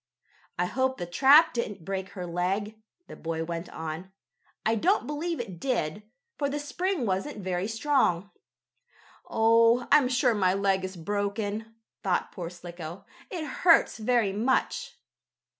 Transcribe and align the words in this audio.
"I 0.57 0.65
hope 0.65 0.97
the 0.97 1.05
trap 1.05 1.53
didn't 1.53 1.85
break 1.85 2.09
her 2.13 2.25
leg," 2.25 2.75
the 3.05 3.15
boy 3.15 3.43
went 3.43 3.69
on. 3.69 4.11
"I 4.65 4.73
don't 4.73 5.05
believe 5.05 5.39
it 5.39 5.59
did, 5.59 6.01
for 6.39 6.49
the 6.49 6.57
spring 6.59 7.05
wasn't 7.05 7.37
very 7.43 7.67
strong." 7.67 8.31
"Oh, 9.29 9.87
I'm 9.91 10.07
sure 10.09 10.33
my 10.33 10.55
leg 10.55 10.83
is 10.83 10.97
broken," 10.97 11.75
thought 12.01 12.31
poor 12.31 12.49
Slicko. 12.49 13.05
"It 13.29 13.45
hurts 13.45 13.99
very 13.99 14.33
much." 14.33 14.97